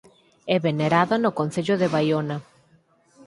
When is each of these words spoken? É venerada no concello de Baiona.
É 0.55 0.57
venerada 0.67 1.15
no 1.23 1.31
concello 1.39 1.75
de 1.81 1.87
Baiona. 1.93 2.37